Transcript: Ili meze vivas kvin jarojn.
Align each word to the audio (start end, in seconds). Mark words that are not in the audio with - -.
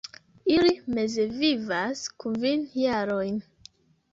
Ili 0.53 0.71
meze 0.99 1.25
vivas 1.41 2.01
kvin 2.25 2.67
jarojn. 2.85 3.39